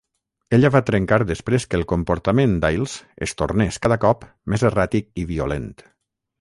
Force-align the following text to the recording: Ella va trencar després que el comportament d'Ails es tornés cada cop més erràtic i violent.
Ella 0.57 0.69
va 0.75 0.79
trencar 0.87 1.19
després 1.31 1.67
que 1.73 1.77
el 1.81 1.85
comportament 1.91 2.57
d'Ails 2.65 2.97
es 3.27 3.37
tornés 3.43 3.81
cada 3.87 4.01
cop 4.07 4.29
més 4.55 4.67
erràtic 4.73 5.15
i 5.25 5.31
violent. 5.37 5.73